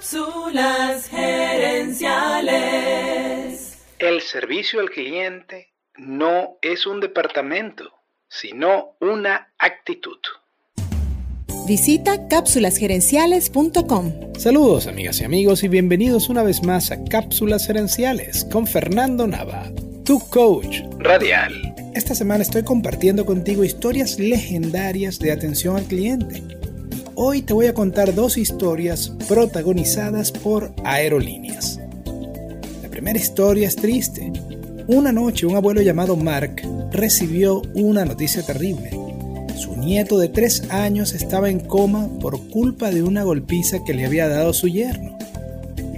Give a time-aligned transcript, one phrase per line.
[0.00, 2.08] Cápsulas gerenciales.
[3.98, 7.84] El servicio al cliente no es un departamento,
[8.26, 10.16] sino una actitud.
[11.66, 14.12] Visita cápsulasgerenciales.com.
[14.38, 19.70] Saludos amigas y amigos y bienvenidos una vez más a Cápsulas Gerenciales con Fernando Nava,
[20.06, 21.74] tu coach radial.
[21.94, 26.42] Esta semana estoy compartiendo contigo historias legendarias de atención al cliente.
[27.14, 31.80] Hoy te voy a contar dos historias protagonizadas por aerolíneas.
[32.82, 34.32] La primera historia es triste.
[34.86, 36.62] Una noche un abuelo llamado Mark
[36.92, 38.90] recibió una noticia terrible
[39.60, 44.06] su nieto de tres años estaba en coma por culpa de una golpiza que le
[44.06, 45.18] había dado su yerno.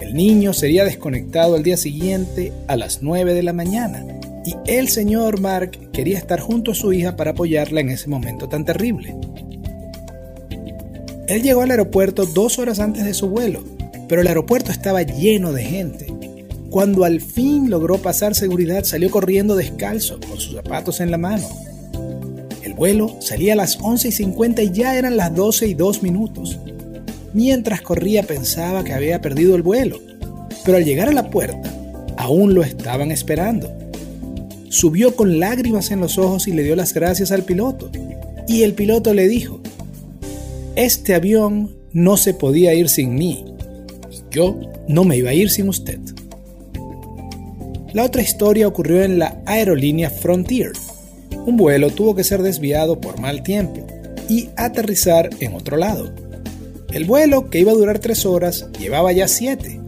[0.00, 4.04] El niño sería desconectado al día siguiente a las 9 de la mañana
[4.44, 8.48] y el señor Mark quería estar junto a su hija para apoyarla en ese momento
[8.48, 9.14] tan terrible.
[11.28, 13.62] Él llegó al aeropuerto dos horas antes de su vuelo,
[14.08, 16.06] pero el aeropuerto estaba lleno de gente.
[16.70, 21.48] Cuando al fin logró pasar seguridad, salió corriendo descalzo, con sus zapatos en la mano
[22.74, 26.58] vuelo salía a las 11 y 50 y ya eran las 12 y 2 minutos.
[27.32, 30.00] Mientras corría pensaba que había perdido el vuelo,
[30.64, 31.72] pero al llegar a la puerta,
[32.16, 33.72] aún lo estaban esperando.
[34.68, 37.90] Subió con lágrimas en los ojos y le dio las gracias al piloto.
[38.48, 39.60] Y el piloto le dijo,
[40.76, 43.44] este avión no se podía ir sin mí.
[44.30, 44.58] yo
[44.88, 46.00] no me iba a ir sin usted.
[47.92, 50.72] La otra historia ocurrió en la aerolínea Frontier,
[51.46, 53.86] un vuelo tuvo que ser desviado por mal tiempo
[54.28, 56.12] y aterrizar en otro lado.
[56.92, 59.80] El vuelo, que iba a durar tres horas, llevaba ya siete,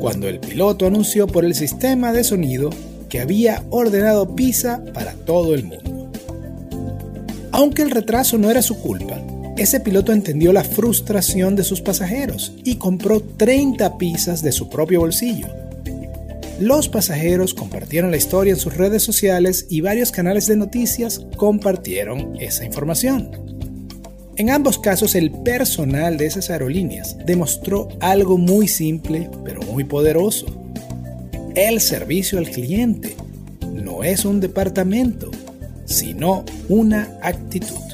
[0.00, 2.70] cuando el piloto anunció por el sistema de sonido
[3.08, 6.10] que había ordenado pizza para todo el mundo.
[7.50, 9.23] Aunque el retraso no era su culpa,
[9.56, 15.00] ese piloto entendió la frustración de sus pasajeros y compró 30 pizzas de su propio
[15.00, 15.48] bolsillo
[16.60, 22.36] los pasajeros compartieron la historia en sus redes sociales y varios canales de noticias compartieron
[22.40, 23.30] esa información.
[24.36, 30.46] En ambos casos el personal de esas aerolíneas demostró algo muy simple pero muy poderoso.
[31.56, 33.16] El servicio al cliente
[33.72, 35.32] no es un departamento,
[35.86, 37.93] sino una actitud.